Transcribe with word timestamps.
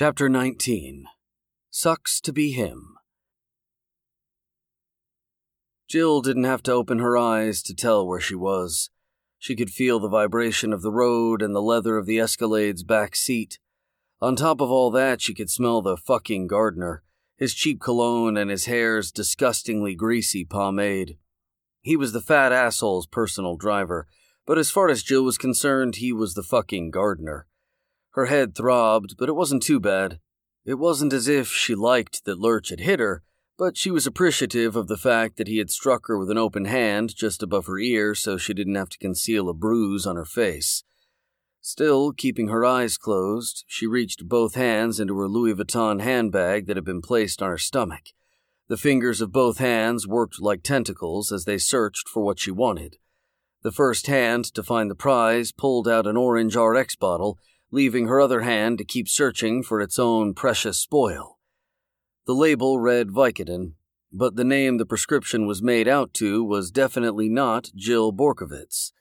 Chapter 0.00 0.28
19 0.28 1.06
Sucks 1.70 2.20
to 2.20 2.32
Be 2.32 2.52
Him. 2.52 2.94
Jill 5.88 6.22
didn't 6.22 6.44
have 6.44 6.62
to 6.62 6.72
open 6.72 7.00
her 7.00 7.18
eyes 7.18 7.64
to 7.64 7.74
tell 7.74 8.06
where 8.06 8.20
she 8.20 8.36
was. 8.36 8.90
She 9.40 9.56
could 9.56 9.70
feel 9.70 9.98
the 9.98 10.08
vibration 10.08 10.72
of 10.72 10.82
the 10.82 10.92
road 10.92 11.42
and 11.42 11.52
the 11.52 11.60
leather 11.60 11.96
of 11.96 12.06
the 12.06 12.18
Escalade's 12.18 12.84
back 12.84 13.16
seat. 13.16 13.58
On 14.20 14.36
top 14.36 14.60
of 14.60 14.70
all 14.70 14.92
that, 14.92 15.20
she 15.20 15.34
could 15.34 15.50
smell 15.50 15.82
the 15.82 15.96
fucking 15.96 16.46
gardener, 16.46 17.02
his 17.36 17.52
cheap 17.52 17.80
cologne, 17.80 18.36
and 18.36 18.52
his 18.52 18.66
hair's 18.66 19.10
disgustingly 19.10 19.96
greasy 19.96 20.44
pomade. 20.44 21.18
He 21.80 21.96
was 21.96 22.12
the 22.12 22.20
fat 22.20 22.52
asshole's 22.52 23.08
personal 23.08 23.56
driver, 23.56 24.06
but 24.46 24.58
as 24.58 24.70
far 24.70 24.90
as 24.90 25.02
Jill 25.02 25.24
was 25.24 25.38
concerned, 25.38 25.96
he 25.96 26.12
was 26.12 26.34
the 26.34 26.44
fucking 26.44 26.92
gardener. 26.92 27.48
Her 28.12 28.26
head 28.26 28.54
throbbed, 28.54 29.16
but 29.18 29.28
it 29.28 29.36
wasn't 29.36 29.62
too 29.62 29.80
bad. 29.80 30.18
It 30.64 30.74
wasn't 30.74 31.12
as 31.12 31.28
if 31.28 31.48
she 31.48 31.74
liked 31.74 32.24
that 32.24 32.38
Lurch 32.38 32.70
had 32.70 32.80
hit 32.80 33.00
her, 33.00 33.22
but 33.56 33.76
she 33.76 33.90
was 33.90 34.06
appreciative 34.06 34.76
of 34.76 34.86
the 34.86 34.96
fact 34.96 35.36
that 35.36 35.48
he 35.48 35.58
had 35.58 35.70
struck 35.70 36.06
her 36.06 36.18
with 36.18 36.30
an 36.30 36.38
open 36.38 36.66
hand 36.66 37.14
just 37.14 37.42
above 37.42 37.66
her 37.66 37.78
ear 37.78 38.14
so 38.14 38.36
she 38.36 38.54
didn't 38.54 38.76
have 38.76 38.88
to 38.90 38.98
conceal 38.98 39.48
a 39.48 39.54
bruise 39.54 40.06
on 40.06 40.16
her 40.16 40.24
face. 40.24 40.84
Still, 41.60 42.12
keeping 42.12 42.48
her 42.48 42.64
eyes 42.64 42.96
closed, 42.96 43.64
she 43.66 43.86
reached 43.86 44.28
both 44.28 44.54
hands 44.54 45.00
into 45.00 45.18
her 45.18 45.28
Louis 45.28 45.54
Vuitton 45.54 46.00
handbag 46.00 46.66
that 46.66 46.76
had 46.76 46.84
been 46.84 47.02
placed 47.02 47.42
on 47.42 47.50
her 47.50 47.58
stomach. 47.58 48.12
The 48.68 48.76
fingers 48.76 49.20
of 49.20 49.32
both 49.32 49.58
hands 49.58 50.06
worked 50.06 50.40
like 50.40 50.62
tentacles 50.62 51.32
as 51.32 51.44
they 51.44 51.58
searched 51.58 52.08
for 52.08 52.22
what 52.22 52.38
she 52.38 52.50
wanted. 52.50 52.98
The 53.62 53.72
first 53.72 54.06
hand 54.06 54.44
to 54.54 54.62
find 54.62 54.90
the 54.90 54.94
prize 54.94 55.50
pulled 55.50 55.88
out 55.88 56.06
an 56.06 56.16
orange 56.16 56.54
RX 56.54 56.94
bottle 56.94 57.38
leaving 57.70 58.06
her 58.06 58.20
other 58.20 58.40
hand 58.40 58.78
to 58.78 58.84
keep 58.84 59.08
searching 59.08 59.62
for 59.62 59.80
its 59.80 59.98
own 59.98 60.34
precious 60.34 60.78
spoil. 60.78 61.38
The 62.26 62.34
label 62.34 62.78
read 62.78 63.08
Vicodin, 63.08 63.74
but 64.12 64.36
the 64.36 64.44
name 64.44 64.78
the 64.78 64.86
prescription 64.86 65.46
was 65.46 65.62
made 65.62 65.88
out 65.88 66.14
to 66.14 66.42
was 66.42 66.70
definitely 66.70 67.28
not 67.28 67.70
Jill 67.74 68.12
Borkovitz. 68.12 68.92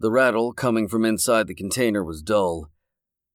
The 0.00 0.10
rattle 0.10 0.52
coming 0.52 0.86
from 0.86 1.04
inside 1.04 1.46
the 1.46 1.54
container 1.54 2.04
was 2.04 2.22
dull. 2.22 2.70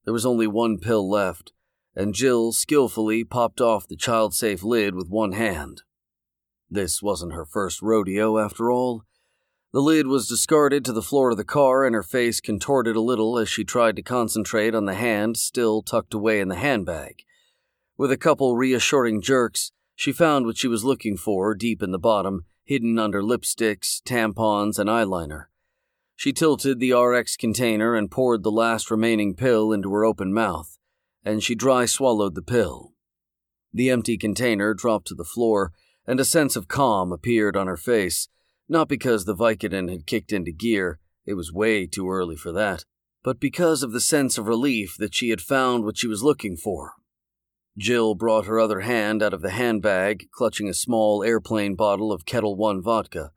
There 0.05 0.13
was 0.13 0.25
only 0.25 0.47
one 0.47 0.79
pill 0.79 1.09
left, 1.09 1.51
and 1.95 2.13
Jill 2.13 2.51
skillfully 2.51 3.23
popped 3.23 3.61
off 3.61 3.88
the 3.88 3.95
child 3.95 4.33
safe 4.33 4.63
lid 4.63 4.95
with 4.95 5.09
one 5.09 5.33
hand. 5.33 5.81
This 6.69 7.01
wasn't 7.01 7.33
her 7.33 7.45
first 7.45 7.81
rodeo, 7.81 8.39
after 8.39 8.71
all. 8.71 9.03
The 9.73 9.81
lid 9.81 10.05
was 10.05 10.27
discarded 10.27 10.85
to 10.85 10.93
the 10.93 11.02
floor 11.02 11.31
of 11.31 11.38
the 11.38 11.43
car, 11.43 11.83
and 11.83 11.95
her 11.95 12.03
face 12.03 12.39
contorted 12.39 12.95
a 12.95 13.02
little 13.02 13.39
as 13.39 13.49
she 13.49 13.63
tried 13.63 13.95
to 13.95 14.03
concentrate 14.03 14.75
on 14.75 14.85
the 14.85 14.93
hand 14.93 15.35
still 15.35 15.81
tucked 15.81 16.13
away 16.13 16.39
in 16.39 16.47
the 16.47 16.57
handbag. 16.57 17.23
With 17.97 18.11
a 18.11 18.17
couple 18.17 18.55
reassuring 18.55 19.23
jerks, 19.23 19.71
she 19.95 20.11
found 20.11 20.45
what 20.45 20.57
she 20.57 20.67
was 20.67 20.85
looking 20.85 21.17
for 21.17 21.55
deep 21.55 21.81
in 21.81 21.89
the 21.89 21.97
bottom, 21.97 22.45
hidden 22.63 22.99
under 22.99 23.23
lipsticks, 23.23 23.99
tampons, 24.03 24.77
and 24.77 24.91
eyeliner. 24.91 25.45
She 26.16 26.33
tilted 26.33 26.79
the 26.79 26.94
RX 26.94 27.35
container 27.35 27.95
and 27.95 28.11
poured 28.11 28.44
the 28.44 28.51
last 28.51 28.91
remaining 28.91 29.33
pill 29.33 29.71
into 29.71 29.91
her 29.91 30.05
open 30.05 30.31
mouth, 30.31 30.77
and 31.25 31.41
she 31.41 31.55
dry 31.55 31.88
swallowed 31.88 32.35
the 32.35 32.44
pill. 32.44 32.94
The 33.73 33.89
empty 33.89 34.19
container 34.19 34.75
dropped 34.75 35.07
to 35.07 35.16
the 35.16 35.23
floor, 35.23 35.71
and 36.05 36.19
a 36.19 36.25
sense 36.25 36.55
of 36.55 36.67
calm 36.67 37.11
appeared 37.11 37.57
on 37.57 37.66
her 37.66 37.77
face 37.77 38.27
not 38.73 38.89
because 38.89 39.23
the 39.23 39.35
Vicodin 39.35 39.88
had 39.88 40.07
kicked 40.07 40.33
into 40.33 40.52
gear, 40.52 40.99
it 41.27 41.35
was 41.35 41.53
way 41.53 41.85
too 41.85 42.09
early 42.09 42.35
for 42.35 42.52
that, 42.52 42.83
but 43.23 43.39
because 43.39 43.83
of 43.83 43.91
the 43.91 44.02
sense 44.02 44.38
of 44.38 44.47
relief 44.47 44.95
that 44.97 45.13
she 45.13 45.29
had 45.29 45.39
found 45.39 45.85
what 45.85 45.95
she 45.95 46.07
was 46.07 46.23
looking 46.23 46.57
for. 46.57 46.94
Jill 47.77 48.16
brought 48.16 48.47
her 48.47 48.59
other 48.59 48.79
hand 48.79 49.21
out 49.21 49.31
of 49.31 49.44
the 49.44 49.51
handbag, 49.51 50.25
clutching 50.31 50.67
a 50.67 50.73
small 50.73 51.23
airplane 51.23 51.75
bottle 51.75 52.11
of 52.11 52.25
Ketel 52.25 52.55
One 52.55 52.81
vodka. 52.81 53.31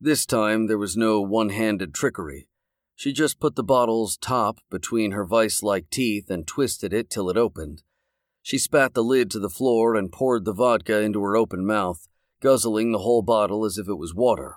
This 0.00 0.24
time 0.24 0.66
there 0.66 0.78
was 0.78 0.96
no 0.96 1.20
one 1.20 1.50
handed 1.50 1.92
trickery. 1.92 2.48
She 2.96 3.12
just 3.12 3.38
put 3.38 3.56
the 3.56 3.62
bottle's 3.62 4.16
top 4.16 4.60
between 4.70 5.12
her 5.12 5.26
vice 5.26 5.62
like 5.62 5.90
teeth 5.90 6.30
and 6.30 6.46
twisted 6.46 6.94
it 6.94 7.10
till 7.10 7.28
it 7.28 7.36
opened. 7.36 7.82
She 8.40 8.56
spat 8.56 8.94
the 8.94 9.04
lid 9.04 9.30
to 9.32 9.38
the 9.38 9.50
floor 9.50 9.94
and 9.94 10.10
poured 10.10 10.46
the 10.46 10.54
vodka 10.54 11.00
into 11.00 11.22
her 11.22 11.36
open 11.36 11.66
mouth, 11.66 12.08
guzzling 12.40 12.92
the 12.92 13.00
whole 13.00 13.20
bottle 13.20 13.66
as 13.66 13.76
if 13.76 13.86
it 13.86 13.98
was 13.98 14.14
water. 14.14 14.56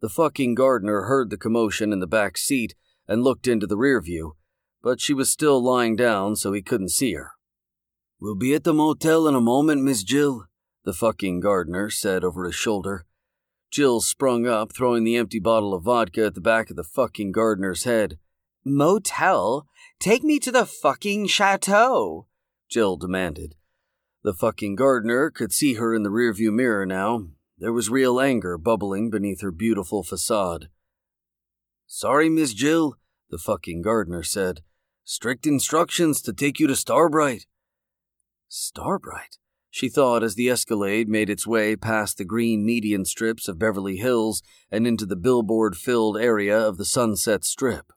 The 0.00 0.08
fucking 0.08 0.54
gardener 0.54 1.02
heard 1.02 1.30
the 1.30 1.36
commotion 1.36 1.92
in 1.92 1.98
the 1.98 2.06
back 2.06 2.38
seat 2.38 2.74
and 3.08 3.24
looked 3.24 3.48
into 3.48 3.66
the 3.66 3.76
rear 3.76 4.00
view, 4.00 4.36
but 4.82 5.00
she 5.00 5.12
was 5.12 5.30
still 5.30 5.62
lying 5.62 5.96
down 5.96 6.36
so 6.36 6.52
he 6.52 6.62
couldn't 6.62 6.90
see 6.90 7.14
her. 7.14 7.32
We'll 8.20 8.36
be 8.36 8.54
at 8.54 8.64
the 8.64 8.74
motel 8.74 9.26
in 9.26 9.34
a 9.34 9.40
moment, 9.40 9.82
Miss 9.82 10.02
Jill, 10.02 10.46
the 10.84 10.92
fucking 10.92 11.40
gardener 11.40 11.90
said 11.90 12.24
over 12.24 12.44
his 12.44 12.54
shoulder. 12.54 13.06
Jill 13.70 14.00
sprung 14.00 14.46
up, 14.46 14.72
throwing 14.72 15.04
the 15.04 15.16
empty 15.16 15.38
bottle 15.38 15.74
of 15.74 15.84
vodka 15.84 16.26
at 16.26 16.34
the 16.34 16.40
back 16.40 16.70
of 16.70 16.76
the 16.76 16.84
fucking 16.84 17.32
gardener's 17.32 17.84
head. 17.84 18.18
Motel? 18.64 19.66
Take 20.00 20.22
me 20.22 20.38
to 20.38 20.52
the 20.52 20.64
fucking 20.64 21.26
chateau, 21.26 22.26
Jill 22.68 22.96
demanded. 22.96 23.56
The 24.22 24.34
fucking 24.34 24.76
gardener 24.76 25.30
could 25.30 25.52
see 25.52 25.74
her 25.74 25.94
in 25.94 26.02
the 26.02 26.10
rearview 26.10 26.52
mirror 26.52 26.86
now, 26.86 27.28
there 27.58 27.72
was 27.72 27.90
real 27.90 28.20
anger 28.20 28.56
bubbling 28.56 29.10
beneath 29.10 29.40
her 29.40 29.50
beautiful 29.50 30.02
facade. 30.02 30.68
Sorry, 31.86 32.28
Miss 32.28 32.54
Jill, 32.54 32.96
the 33.30 33.38
fucking 33.38 33.82
gardener 33.82 34.22
said. 34.22 34.60
Strict 35.04 35.46
instructions 35.46 36.20
to 36.22 36.32
take 36.32 36.60
you 36.60 36.66
to 36.66 36.76
Starbright. 36.76 37.46
Starbright? 38.48 39.38
She 39.70 39.88
thought 39.88 40.22
as 40.22 40.34
the 40.34 40.48
Escalade 40.48 41.08
made 41.08 41.28
its 41.28 41.46
way 41.46 41.76
past 41.76 42.16
the 42.16 42.24
green 42.24 42.64
median 42.64 43.04
strips 43.04 43.48
of 43.48 43.58
Beverly 43.58 43.96
Hills 43.96 44.42
and 44.70 44.86
into 44.86 45.06
the 45.06 45.16
billboard 45.16 45.76
filled 45.76 46.16
area 46.16 46.58
of 46.58 46.78
the 46.78 46.84
Sunset 46.84 47.44
Strip. 47.44 47.92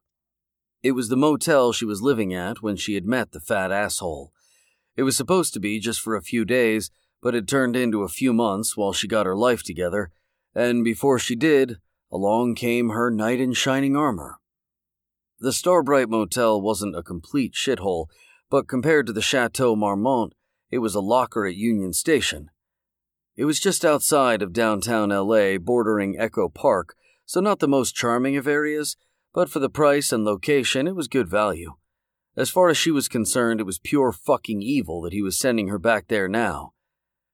It 0.84 0.92
was 0.92 1.10
the 1.10 1.16
motel 1.16 1.72
she 1.72 1.86
was 1.86 2.02
living 2.02 2.34
at 2.34 2.62
when 2.62 2.76
she 2.76 2.96
had 2.96 3.06
met 3.06 3.32
the 3.32 3.40
fat 3.40 3.72
asshole. 3.72 4.34
It 4.96 5.04
was 5.04 5.16
supposed 5.16 5.54
to 5.54 5.60
be 5.60 5.80
just 5.80 6.02
for 6.02 6.16
a 6.16 6.22
few 6.22 6.44
days, 6.44 6.92
but 7.22 7.36
it 7.36 7.48
turned 7.48 7.76
into 7.76 8.04
a 8.04 8.10
few 8.10 8.34
months 8.34 8.76
while 8.76 8.94
she 8.94 9.08
got 9.08 9.26
her 9.26 9.36
life 9.36 9.64
together, 9.64 10.12
and 10.56 10.84
before 10.84 11.20
she 11.20 11.36
did, 11.36 11.78
along 12.12 12.56
came 12.56 12.90
her 12.90 13.10
knight 13.10 13.40
in 13.40 13.54
shining 13.54 13.96
armor. 13.96 14.40
The 15.40 15.54
Starbright 15.54 16.10
Motel 16.10 16.62
wasn't 16.62 16.96
a 16.96 17.04
complete 17.04 17.54
shithole, 17.54 18.08
but 18.50 18.68
compared 18.68 19.08
to 19.08 19.14
the 19.14 19.22
Chateau 19.22 19.76
Marmont, 19.76 20.34
it 20.70 20.80
was 20.80 20.94
a 20.94 21.02
locker 21.02 21.46
at 21.46 21.56
Union 21.56 21.94
Station. 21.94 22.50
It 23.36 23.46
was 23.46 23.60
just 23.60 23.86
outside 23.86 24.42
of 24.42 24.54
downtown 24.54 25.10
LA, 25.10 25.58
bordering 25.58 26.20
Echo 26.20 26.50
Park, 26.50 26.96
so 27.26 27.40
not 27.40 27.60
the 27.60 27.68
most 27.68 27.96
charming 27.96 28.36
of 28.36 28.48
areas, 28.48 28.98
but 29.34 29.50
for 29.50 29.60
the 29.60 29.70
price 29.70 30.12
and 30.12 30.26
location, 30.26 30.88
it 30.88 30.96
was 30.96 31.08
good 31.08 31.30
value. 31.30 31.76
As 32.36 32.50
far 32.50 32.70
as 32.70 32.78
she 32.78 32.92
was 32.92 33.08
concerned, 33.08 33.60
it 33.60 33.66
was 33.66 33.80
pure 33.80 34.12
fucking 34.12 34.62
evil 34.62 35.02
that 35.02 35.14
he 35.14 35.22
was 35.22 35.40
sending 35.40 35.70
her 35.70 35.80
back 35.80 36.08
there 36.08 36.28
now. 36.28 36.74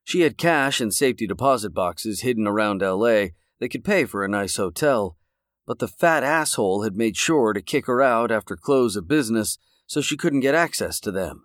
She 0.08 0.22
had 0.22 0.38
cash 0.38 0.80
and 0.80 0.94
safety 0.94 1.26
deposit 1.26 1.74
boxes 1.74 2.22
hidden 2.22 2.46
around 2.46 2.80
LA 2.80 3.26
that 3.60 3.68
could 3.70 3.84
pay 3.84 4.06
for 4.06 4.24
a 4.24 4.28
nice 4.28 4.56
hotel, 4.56 5.18
but 5.66 5.80
the 5.80 5.86
fat 5.86 6.24
asshole 6.24 6.82
had 6.82 6.96
made 6.96 7.14
sure 7.14 7.52
to 7.52 7.60
kick 7.60 7.84
her 7.84 8.00
out 8.00 8.30
after 8.30 8.56
close 8.56 8.96
of 8.96 9.06
business 9.06 9.58
so 9.86 10.00
she 10.00 10.16
couldn't 10.16 10.40
get 10.40 10.54
access 10.54 10.98
to 11.00 11.12
them. 11.12 11.44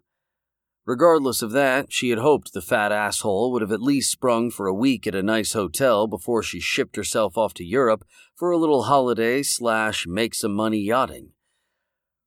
Regardless 0.86 1.42
of 1.42 1.52
that, 1.52 1.92
she 1.92 2.10
had 2.10 2.20
hoped 2.20 2.54
the 2.54 2.62
fat 2.62 2.94
asshole 2.94 3.52
would 3.52 3.62
have 3.62 3.74
at 3.74 3.82
least 3.82 4.12
sprung 4.12 4.50
for 4.50 4.68
a 4.68 4.74
week 4.74 5.06
at 5.06 5.14
a 5.14 5.22
nice 5.22 5.52
hotel 5.52 6.08
before 6.08 6.42
she 6.42 6.62
shipped 6.62 6.96
herself 6.96 7.38
off 7.38 7.54
to 7.56 7.66
Europe 7.66 8.06
for 8.34 8.50
a 8.50 8.58
little 8.58 8.84
holiday 8.84 9.44
slash 9.44 10.08
make 10.08 10.34
some 10.34 10.54
money 10.54 10.80
yachting. 10.80 11.32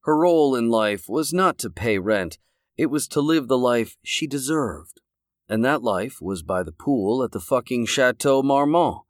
Her 0.03 0.19
role 0.19 0.55
in 0.55 0.69
life 0.69 1.09
was 1.09 1.33
not 1.33 1.57
to 1.61 1.71
pay 1.71 1.97
rent, 1.99 2.37
it 2.77 2.91
was 2.91 3.09
to 3.09 3.23
live 3.23 3.49
the 3.49 3.57
life 3.57 3.97
she 4.05 4.27
deserved 4.27 5.01
and 5.49 5.65
that 5.65 5.83
life 5.83 6.21
was 6.21 6.43
by 6.43 6.63
the 6.63 6.73
pool 6.73 7.23
at 7.23 7.33
the 7.33 7.41
fucking 7.41 7.87
Chateau 7.87 8.43
Marmont. 8.43 9.03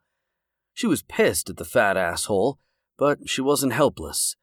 She 0.75 0.87
was 0.87 1.03
pissed 1.03 1.49
at 1.49 1.57
the 1.57 1.65
fat 1.65 1.97
asshole, 1.97 2.59
but 2.99 3.29
she 3.29 3.41
wasn't 3.41 3.73
helpless. 3.73 4.37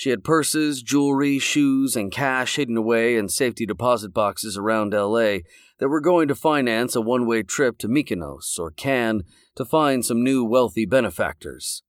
She 0.00 0.10
had 0.10 0.24
purses, 0.24 0.82
jewelry, 0.82 1.38
shoes, 1.38 1.94
and 1.94 2.10
cash 2.10 2.56
hidden 2.56 2.76
away 2.76 3.16
in 3.16 3.28
safety 3.28 3.66
deposit 3.66 4.14
boxes 4.14 4.56
around 4.56 4.94
LA 4.94 5.40
that 5.78 5.88
were 5.88 6.00
going 6.00 6.26
to 6.28 6.34
finance 6.34 6.96
a 6.96 7.02
one 7.02 7.26
way 7.26 7.42
trip 7.42 7.76
to 7.78 7.88
Mykonos 7.88 8.58
or 8.58 8.70
Cannes 8.70 9.24
to 9.56 9.64
find 9.66 10.02
some 10.02 10.24
new 10.24 10.42
wealthy 10.42 10.86
benefactors. 10.86 11.82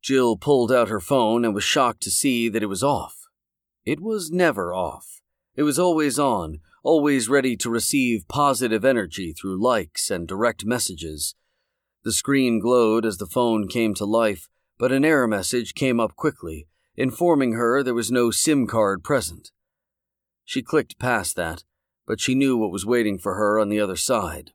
Jill 0.00 0.36
pulled 0.36 0.72
out 0.72 0.88
her 0.88 0.98
phone 0.98 1.44
and 1.44 1.54
was 1.54 1.62
shocked 1.62 2.02
to 2.04 2.10
see 2.10 2.48
that 2.48 2.62
it 2.62 2.70
was 2.70 2.82
off. 2.82 3.16
It 3.84 4.00
was 4.00 4.30
never 4.30 4.72
off. 4.72 5.20
It 5.54 5.64
was 5.64 5.78
always 5.78 6.18
on, 6.18 6.60
always 6.82 7.28
ready 7.28 7.56
to 7.56 7.70
receive 7.70 8.26
positive 8.28 8.84
energy 8.84 9.32
through 9.32 9.62
likes 9.62 10.10
and 10.10 10.26
direct 10.26 10.64
messages. 10.64 11.34
The 12.02 12.12
screen 12.12 12.58
glowed 12.58 13.06
as 13.06 13.18
the 13.18 13.26
phone 13.26 13.68
came 13.68 13.94
to 13.94 14.04
life, 14.04 14.48
but 14.78 14.90
an 14.90 15.04
error 15.04 15.28
message 15.28 15.74
came 15.74 16.00
up 16.00 16.16
quickly, 16.16 16.66
informing 16.96 17.52
her 17.52 17.82
there 17.82 17.94
was 17.94 18.10
no 18.10 18.32
SIM 18.32 18.66
card 18.66 19.04
present. 19.04 19.52
She 20.44 20.62
clicked 20.62 20.98
past 20.98 21.36
that, 21.36 21.62
but 22.04 22.20
she 22.20 22.34
knew 22.34 22.56
what 22.56 22.72
was 22.72 22.84
waiting 22.84 23.16
for 23.16 23.34
her 23.34 23.60
on 23.60 23.68
the 23.68 23.80
other 23.80 23.96
side. 23.96 24.50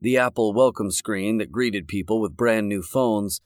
The 0.00 0.18
Apple 0.18 0.52
welcome 0.52 0.90
screen 0.90 1.38
that 1.38 1.52
greeted 1.52 1.86
people 1.86 2.20
with 2.20 2.36
brand 2.36 2.68
new 2.68 2.82
phones, 2.82 3.40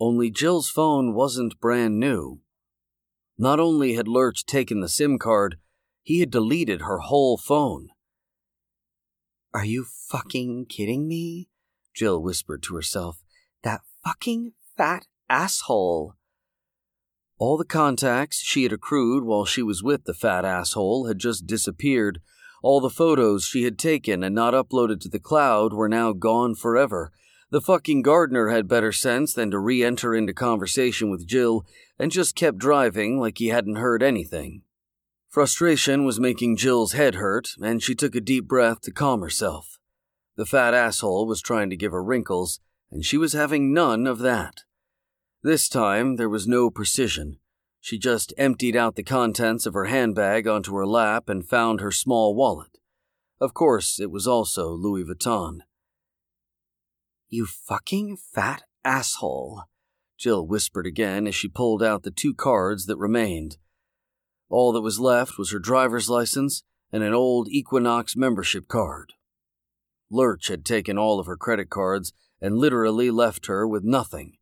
only 0.00 0.28
Jill's 0.28 0.68
phone 0.68 1.14
wasn't 1.14 1.60
brand 1.60 2.00
new. 2.00 2.40
Not 3.38 3.60
only 3.60 3.94
had 3.94 4.08
Lurch 4.08 4.44
taken 4.44 4.80
the 4.80 4.88
SIM 4.88 5.18
card, 5.18 5.56
he 6.02 6.20
had 6.20 6.30
deleted 6.30 6.82
her 6.82 6.98
whole 6.98 7.36
phone. 7.36 7.88
Are 9.52 9.64
you 9.64 9.84
fucking 9.84 10.66
kidding 10.66 11.08
me? 11.08 11.48
Jill 11.94 12.22
whispered 12.22 12.62
to 12.64 12.76
herself. 12.76 13.22
That 13.62 13.80
fucking 14.04 14.52
fat 14.76 15.06
asshole. 15.28 16.14
All 17.38 17.56
the 17.56 17.64
contacts 17.64 18.42
she 18.42 18.62
had 18.62 18.72
accrued 18.72 19.24
while 19.24 19.44
she 19.44 19.62
was 19.62 19.82
with 19.82 20.04
the 20.04 20.14
fat 20.14 20.44
asshole 20.44 21.06
had 21.06 21.18
just 21.18 21.46
disappeared. 21.46 22.20
All 22.62 22.80
the 22.80 22.90
photos 22.90 23.44
she 23.44 23.64
had 23.64 23.78
taken 23.78 24.22
and 24.22 24.34
not 24.34 24.54
uploaded 24.54 25.00
to 25.00 25.08
the 25.08 25.18
cloud 25.18 25.72
were 25.72 25.88
now 25.88 26.12
gone 26.12 26.54
forever. 26.54 27.10
The 27.50 27.60
fucking 27.60 28.02
gardener 28.02 28.48
had 28.48 28.68
better 28.68 28.92
sense 28.92 29.32
than 29.32 29.50
to 29.50 29.58
re 29.58 29.82
enter 29.82 30.14
into 30.14 30.32
conversation 30.32 31.10
with 31.10 31.26
Jill 31.26 31.64
and 31.98 32.12
just 32.12 32.36
kept 32.36 32.58
driving 32.58 33.18
like 33.18 33.38
he 33.38 33.48
hadn't 33.48 33.76
heard 33.76 34.02
anything. 34.02 34.62
Frustration 35.30 36.04
was 36.04 36.18
making 36.18 36.56
Jill's 36.56 36.92
head 36.92 37.14
hurt, 37.14 37.50
and 37.62 37.80
she 37.80 37.94
took 37.94 38.16
a 38.16 38.20
deep 38.20 38.48
breath 38.48 38.80
to 38.80 38.90
calm 38.90 39.20
herself. 39.20 39.78
The 40.34 40.44
fat 40.44 40.74
asshole 40.74 41.24
was 41.24 41.40
trying 41.40 41.70
to 41.70 41.76
give 41.76 41.92
her 41.92 42.02
wrinkles, 42.02 42.58
and 42.90 43.04
she 43.04 43.16
was 43.16 43.32
having 43.32 43.72
none 43.72 44.08
of 44.08 44.18
that. 44.18 44.64
This 45.44 45.68
time 45.68 46.16
there 46.16 46.28
was 46.28 46.48
no 46.48 46.68
precision. 46.68 47.38
She 47.80 47.96
just 47.96 48.34
emptied 48.36 48.74
out 48.74 48.96
the 48.96 49.04
contents 49.04 49.66
of 49.66 49.74
her 49.74 49.84
handbag 49.84 50.48
onto 50.48 50.74
her 50.74 50.84
lap 50.84 51.28
and 51.28 51.48
found 51.48 51.80
her 51.80 51.92
small 51.92 52.34
wallet. 52.34 52.78
Of 53.40 53.54
course, 53.54 54.00
it 54.00 54.10
was 54.10 54.26
also 54.26 54.70
Louis 54.70 55.04
Vuitton. 55.04 55.60
You 57.28 57.46
fucking 57.46 58.16
fat 58.16 58.64
asshole, 58.84 59.62
Jill 60.18 60.44
whispered 60.44 60.86
again 60.86 61.28
as 61.28 61.36
she 61.36 61.46
pulled 61.46 61.84
out 61.84 62.02
the 62.02 62.10
two 62.10 62.34
cards 62.34 62.86
that 62.86 62.98
remained. 62.98 63.58
All 64.50 64.72
that 64.72 64.80
was 64.80 64.98
left 64.98 65.38
was 65.38 65.52
her 65.52 65.60
driver's 65.60 66.10
license 66.10 66.64
and 66.92 67.02
an 67.04 67.14
old 67.14 67.48
Equinox 67.48 68.16
membership 68.16 68.66
card. 68.66 69.12
Lurch 70.10 70.48
had 70.48 70.64
taken 70.64 70.98
all 70.98 71.20
of 71.20 71.26
her 71.26 71.36
credit 71.36 71.70
cards 71.70 72.12
and 72.40 72.58
literally 72.58 73.12
left 73.12 73.46
her 73.46 73.66
with 73.66 73.84
nothing. 73.84 74.38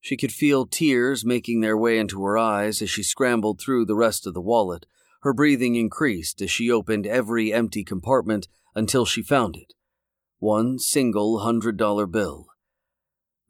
She 0.00 0.16
could 0.16 0.32
feel 0.32 0.66
tears 0.66 1.24
making 1.24 1.60
their 1.60 1.76
way 1.76 1.98
into 1.98 2.22
her 2.22 2.38
eyes 2.38 2.80
as 2.80 2.88
she 2.88 3.02
scrambled 3.02 3.60
through 3.60 3.86
the 3.86 3.96
rest 3.96 4.24
of 4.24 4.34
the 4.34 4.40
wallet. 4.40 4.86
Her 5.22 5.34
breathing 5.34 5.74
increased 5.74 6.40
as 6.40 6.50
she 6.52 6.70
opened 6.70 7.04
every 7.04 7.52
empty 7.52 7.82
compartment 7.82 8.46
until 8.76 9.04
she 9.04 9.22
found 9.22 9.56
it. 9.56 9.74
One 10.38 10.78
single 10.78 11.40
hundred 11.40 11.76
dollar 11.76 12.06
bill. 12.06 12.46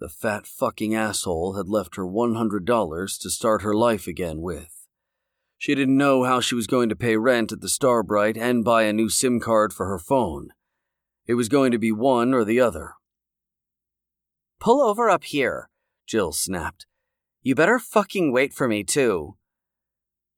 The 0.01 0.09
fat 0.09 0.47
fucking 0.47 0.95
asshole 0.95 1.57
had 1.57 1.69
left 1.69 1.97
her 1.97 2.07
one 2.07 2.37
hundred 2.37 2.65
dollars 2.65 3.19
to 3.19 3.29
start 3.29 3.61
her 3.61 3.75
life 3.75 4.07
again 4.07 4.41
with. 4.41 4.78
She 5.61 5.75
didn't 5.75 5.97
know 5.97 6.23
how 6.23 6.41
she 6.41 6.55
was 6.55 6.69
going 6.69 6.89
to 6.89 6.97
pay 6.97 7.17
rent 7.17 7.51
at 7.51 7.61
the 7.61 7.69
Starbright 7.69 8.37
and 8.37 8.65
buy 8.65 8.85
a 8.85 8.93
new 8.93 9.09
SIM 9.09 9.41
card 9.41 9.73
for 9.73 9.87
her 9.87 9.99
phone. 9.99 10.51
It 11.27 11.35
was 11.35 11.49
going 11.49 11.73
to 11.73 11.79
be 11.79 11.91
one 11.91 12.33
or 12.33 12.45
the 12.45 12.61
other. 12.61 12.95
Pull 14.61 14.81
over 14.81 15.11
up 15.11 15.25
here, 15.25 15.69
Jill 16.07 16.33
snapped. 16.33 16.87
You 17.43 17.57
better 17.57 17.81
fucking 17.81 18.33
wait 18.33 18.55
for 18.55 18.69
me, 18.69 18.85
too. 18.85 19.37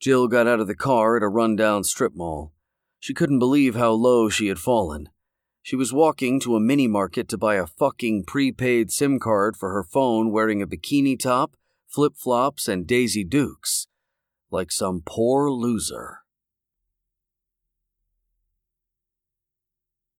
Jill 0.01 0.27
got 0.27 0.47
out 0.47 0.61
of 0.61 0.67
the 0.67 0.75
car 0.75 1.19
at 1.19 1.23
a 1.23 1.29
rundown 1.29 1.85
strip 1.85 2.15
mall. 2.15 2.55
She 2.99 3.13
couldn't 3.13 3.39
believe 3.39 3.75
how 3.75 3.93
low 3.93 4.31
she 4.31 4.49
had 4.49 4.59
fallen. 4.59 5.11
She 5.63 5.77
was 5.77 5.93
walking 5.93 6.41
to 6.41 6.57
a 6.57 6.61
mini 6.61 6.89
market 6.89 7.29
to 7.29 7.39
buy 7.39 7.57
a 7.57 7.67
fucking 7.67 8.25
prepaid 8.25 8.91
SIM 8.91 9.19
card 9.19 9.55
for 9.57 9.71
her 9.73 9.85
phone 9.85 10.33
wearing 10.33 10.63
a 10.63 10.67
bikini 10.67 11.19
top, 11.19 11.57
flip 11.87 12.15
flops, 12.17 12.69
and 12.69 12.87
Daisy 12.87 13.25
Dukes 13.25 13.87
like 14.51 14.73
some 14.73 15.03
poor 15.05 15.51
loser. 15.51 16.20